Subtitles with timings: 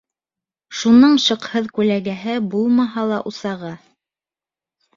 [0.79, 3.73] Шуның шыҡһыҙ күләгәһе Булмаһа ла усағы.